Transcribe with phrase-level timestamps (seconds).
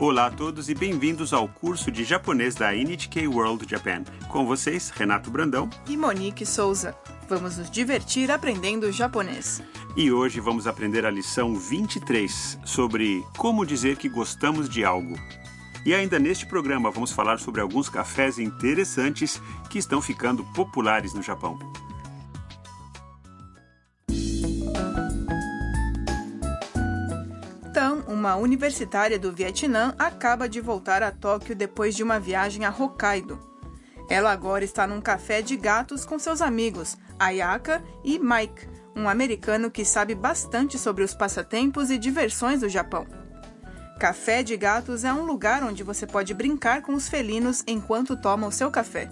[0.00, 4.02] Olá a todos e bem-vindos ao curso de japonês da NHK World Japan.
[4.28, 5.70] Com vocês, Renato Brandão.
[5.88, 6.96] E Monique Souza.
[7.28, 9.62] Vamos nos divertir aprendendo japonês.
[9.96, 15.14] E hoje vamos aprender a lição 23 sobre como dizer que gostamos de algo.
[15.86, 19.40] E ainda neste programa vamos falar sobre alguns cafés interessantes
[19.70, 21.56] que estão ficando populares no Japão.
[28.24, 33.38] Uma universitária do Vietnã, acaba de voltar a Tóquio depois de uma viagem a Hokkaido.
[34.08, 38.66] Ela agora está num café de gatos com seus amigos, Ayaka e Mike,
[38.96, 43.06] um americano que sabe bastante sobre os passatempos e diversões do Japão.
[44.00, 48.46] Café de Gatos é um lugar onde você pode brincar com os felinos enquanto toma
[48.46, 49.10] o seu café.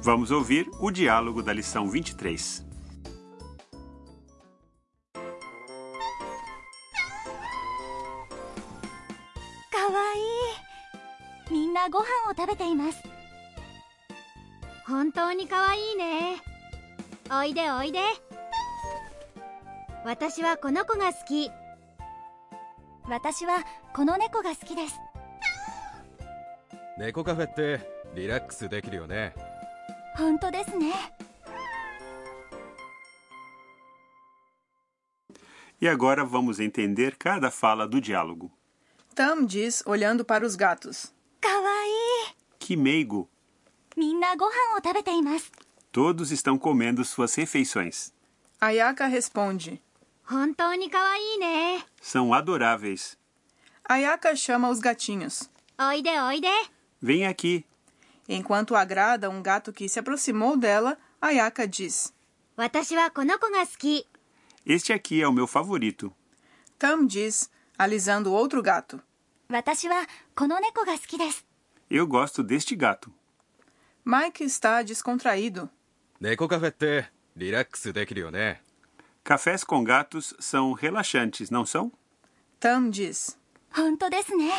[0.00, 2.64] Vamos ouvir o diálogo da lição 23.
[12.36, 13.02] 食べています。
[14.86, 16.36] 本当にかわいいね。
[17.30, 18.00] おいでおいで。
[20.04, 21.50] 私はこの子が好き。
[23.08, 24.94] 私はこの猫が好きです。
[26.98, 27.80] 猫カフェって
[28.14, 29.34] リラックスできるよね。
[30.16, 30.92] 本当ですね。
[35.80, 38.50] E agora vamos entender cada fala do diálogo.
[39.14, 41.12] Tam diz, olhando para os gatos.
[41.40, 41.83] かわいい
[42.64, 43.28] Que meigo!
[45.92, 48.10] Todos estão comendo suas refeições.
[48.58, 49.82] Ayaka responde:
[52.00, 53.18] São adoráveis.
[53.86, 55.50] Ayaka chama os gatinhos.
[55.78, 56.70] Oide, oide.
[57.02, 57.66] Vem aqui.
[58.26, 62.14] Enquanto agrada um gato que se aproximou dela, Ayaka diz:
[64.64, 66.10] Este aqui é o meu favorito.
[66.78, 69.02] Tam diz, alisando outro gato.
[71.93, 73.11] 私はこの猫が好きです Eu gosto deste gato.
[74.05, 75.69] Mike está descontraído.
[76.19, 78.61] 猫カフェってリラックスできるよね
[79.23, 81.91] Cafés com gatos são relaxantes, não são?
[82.59, 83.37] Tam diz.
[83.71, 84.51] 本当ですね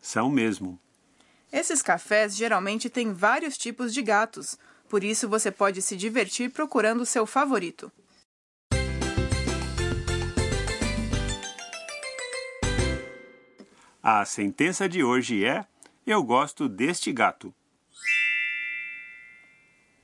[0.00, 0.78] São mesmo.
[1.52, 4.58] Esses cafés geralmente têm vários tipos de gatos,
[4.88, 7.92] por isso você pode se divertir procurando o seu favorito.
[14.02, 15.64] A sentença de hoje é:
[16.06, 17.52] Eu gosto deste gato.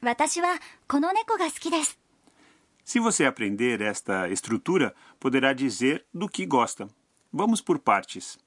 [0.00, 1.98] 私はこの猫が好きです
[2.84, 6.88] Se você aprender esta estrutura, poderá dizer do que gosta.
[7.32, 8.38] Vamos por partes.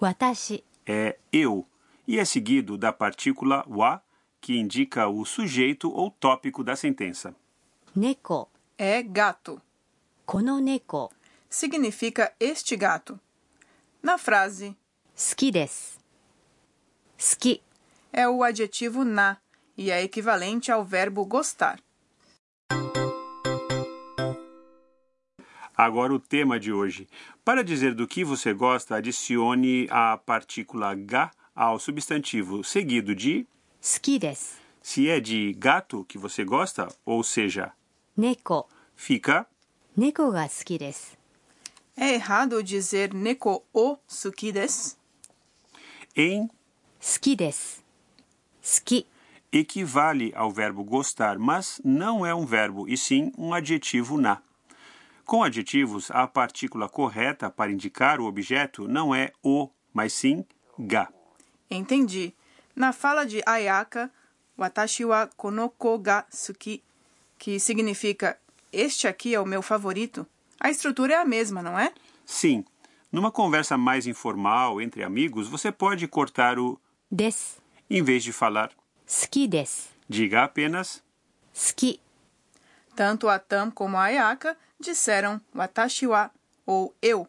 [0.00, 1.66] 私 É eu
[2.06, 4.02] e é seguido da partícula wa,
[4.40, 7.34] que indica o sujeito ou tópico da sentença.
[7.94, 9.60] 猫 É gato.
[10.26, 11.10] この猫
[11.48, 13.18] Significa este gato.
[14.02, 14.76] Na frase
[15.16, 15.98] 好きです
[17.17, 17.61] Ski
[18.11, 19.37] é o adjetivo na
[19.77, 21.79] e é equivalente ao verbo gostar.
[25.75, 27.07] Agora o tema de hoje.
[27.43, 33.47] Para dizer do que você gosta, adicione a partícula ga ao substantivo seguido de
[33.81, 34.19] ski.
[34.81, 37.71] Se é de gato que você gosta, ou seja,
[38.17, 39.47] neko, fica
[39.95, 41.17] neko ga suki desu.
[41.95, 44.97] É errado dizer neko o suki desu?
[46.15, 46.49] Em
[47.03, 47.83] Ski desu.
[48.61, 49.05] Ski
[49.51, 54.41] equivale ao verbo gostar, mas não é um verbo e sim um adjetivo na.
[55.25, 60.45] Com adjetivos, a partícula correta para indicar o objeto não é o, mas sim
[60.79, 61.09] ga.
[61.69, 62.33] Entendi.
[62.73, 64.09] Na fala de Ayaka,
[64.57, 66.81] watashi wa konoko ga suki,
[67.37, 68.39] que significa
[68.71, 70.25] este aqui é o meu favorito,
[70.57, 71.93] a estrutura é a mesma, não é?
[72.25, 72.63] Sim.
[73.11, 76.79] Numa conversa mais informal entre amigos, você pode cortar o
[77.12, 77.60] です
[77.90, 78.70] em vez de falar.
[79.06, 81.02] 好きです Diga apenas
[81.54, 82.00] 好き
[82.94, 86.30] Tanto a Tam como a Ayaka disseram watashi wa
[86.66, 87.26] ou eu,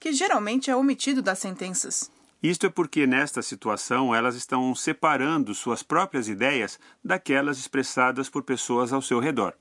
[0.00, 2.10] que geralmente é omitido das sentenças.
[2.42, 8.92] Isto é porque nesta situação elas estão separando suas próprias ideias daquelas expressadas por pessoas
[8.92, 9.54] ao seu redor.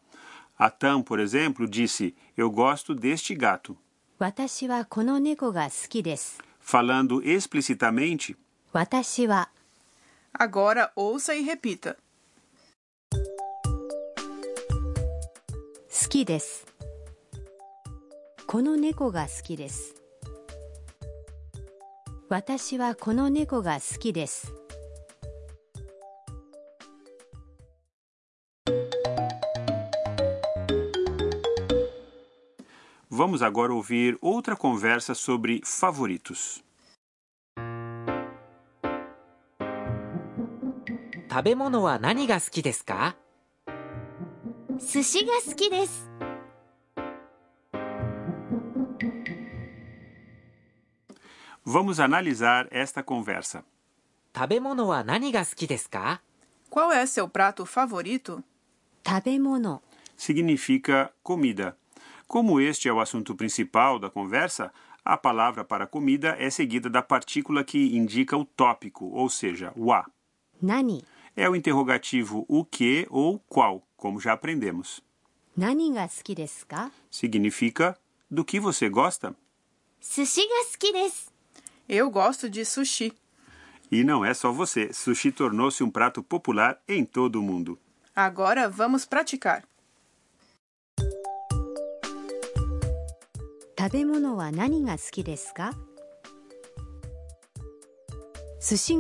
[0.57, 3.77] A Tam, por exemplo, disse: Eu gosto deste gato.
[4.19, 8.36] 私はこの猫が好きです Falando explicitamente,
[8.74, 9.50] 私は
[10.36, 11.98] Agora ouça e repita.
[16.03, 16.65] 好きです
[18.48, 19.95] この猫が好きです
[22.27, 24.53] 私はこの猫が好きです
[33.21, 36.63] vamos agora ouvir outra conversa sobre favoritos.
[41.36, 43.15] 食べ物は何が好きですか
[44.80, 46.09] 寿司が好きです
[51.63, 53.63] Vamos analisar esta conversa.
[54.36, 56.21] 食べ物は何が好きですか
[56.69, 58.42] Qual é seu prato favorito?
[59.06, 59.81] 食べ物
[60.18, 61.75] Significa comida.
[62.27, 64.71] Como este é o assunto principal da conversa,
[65.03, 69.92] a palavra para comida é seguida da partícula que indica o tópico, ou seja, o
[69.92, 70.06] a.
[71.37, 75.03] é o interrogativo o que ou qual, como já aprendemos.
[77.11, 77.97] Significa
[78.31, 79.37] do que você gosta?
[80.00, 80.43] Sushi
[81.88, 83.12] Eu gosto de sushi.
[83.91, 84.93] E não é só você.
[84.93, 87.79] Sushi tornou-se um prato popular em todo o mundo.
[88.15, 89.65] Agora vamos praticar.
[98.59, 98.97] Sushi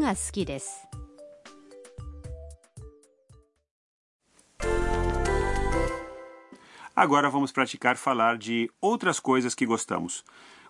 [6.95, 10.23] Agora vamos praticar falar de outras coisas que gostamos.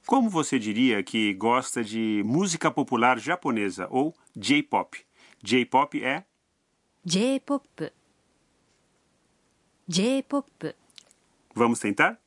[0.06, 4.98] Como você diria que gosta de música popular japonesa ou J-pop?
[5.44, 6.24] J-pop é
[7.04, 7.92] J-POP
[9.88, 10.76] J-POP
[11.56, 12.20] Vamos tentar?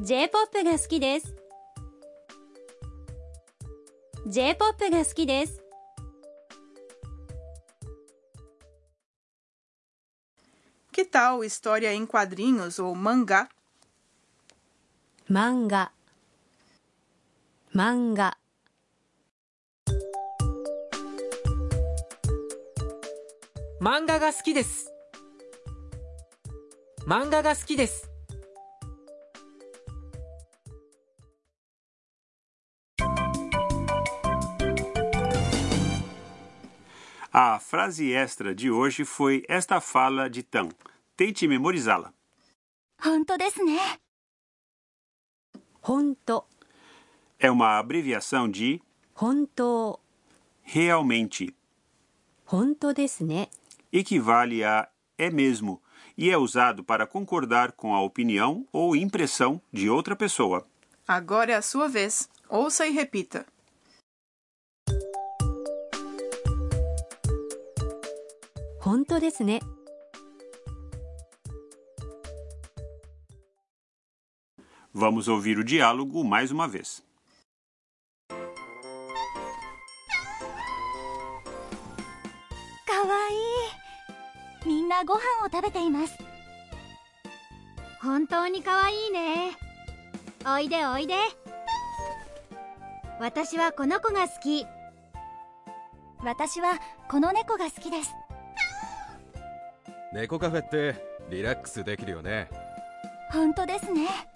[0.00, 1.34] J-POP が好きです
[4.26, 5.61] J-POP が好きです
[11.13, 13.47] tal história em quadrinhos ou mangá?
[15.29, 15.91] Manga.
[17.71, 18.35] Manga.
[23.79, 24.89] Manga ga suki desu.
[27.05, 28.09] Manga ga suki desu.
[37.31, 40.69] A frase extra de hoje foi esta fala de Tão.
[41.16, 42.12] Tente memorizá-la.
[43.00, 43.78] 本当ですね
[45.80, 46.46] 本当
[47.38, 48.82] É uma abreviação de
[49.14, 50.00] 本当
[50.62, 51.54] realmente.
[52.44, 53.50] 本当ですね
[53.92, 55.80] Equivale a é mesmo
[56.16, 60.66] e é usado para concordar com a opinião ou impressão de outra pessoa.
[61.06, 62.28] Agora é a sua vez.
[62.48, 63.46] Ouça e repita.
[68.80, 69.60] 本当ですね
[74.95, 77.03] Vamos ouvir o diálogo mais uma vez.
[82.85, 86.15] かわいいみんなご飯を食べています。
[88.03, 89.57] 本当にかわいいね。
[90.45, 91.15] おいでおいで。
[93.19, 94.67] 私はこの子が好き。
[96.23, 96.79] 私は
[97.09, 98.11] この猫が好きです。
[100.13, 100.95] 猫カフェって
[101.31, 102.47] リラックスできるよね。
[103.31, 104.32] 本当ですね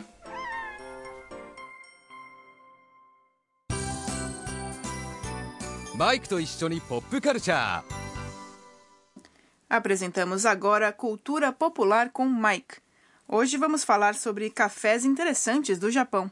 [5.97, 8.03] マイクと一緒にポップカルチャー
[9.69, 12.77] Apresentamos agora a cultura popular com Mike.
[13.27, 16.31] Hoje vamos falar sobre cafés interessantes do Japão.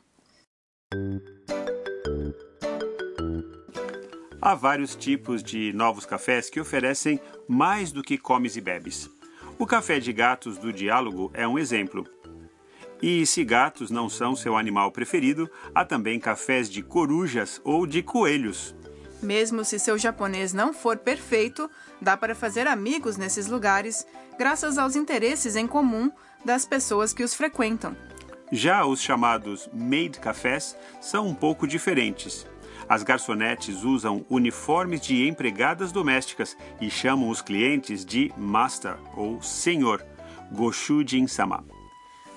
[4.43, 9.09] Há vários tipos de novos cafés que oferecem mais do que comes e bebes.
[9.59, 12.07] O café de gatos do diálogo é um exemplo.
[13.02, 18.02] E se gatos não são seu animal preferido, há também cafés de corujas ou de
[18.02, 18.74] coelhos.
[19.25, 21.67] Mesmo se seu japonês não for perfeito,
[22.00, 24.05] dá para fazer amigos nesses lugares,
[24.38, 26.12] graças aos interesses em comum
[26.46, 27.98] das pessoas que os frequentam.
[28.51, 32.46] Já os chamados maid cafés são um pouco diferentes.
[32.88, 40.05] As garçonetes usam uniformes de empregadas domésticas e chamam os clientes de master ou senhor,
[40.51, 41.65] Goshujin-sama.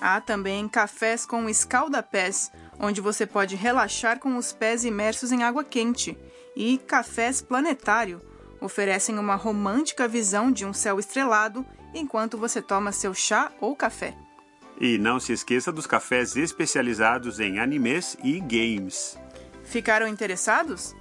[0.01, 5.63] Há também cafés com escalda-pés, onde você pode relaxar com os pés imersos em água
[5.63, 6.17] quente,
[6.59, 8.21] e cafés planetário
[8.59, 14.13] oferecem uma romântica visão de um céu estrelado enquanto você toma seu chá ou café.
[14.77, 19.17] E não se esqueça dos cafés especializados em animes e games.
[19.63, 20.93] Ficaram interessados?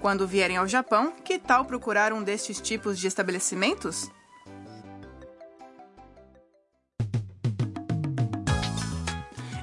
[0.00, 4.08] Quando vierem ao Japão, que tal procurar um destes tipos de estabelecimentos?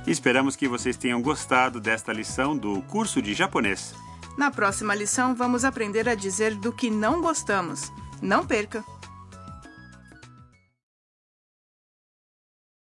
[0.06, 3.94] Esperamos que vocês tenham gostado desta lição do curso de japonês.
[4.38, 7.92] Na próxima lição, vamos aprender a dizer do que não gostamos.
[8.22, 8.86] Não perca!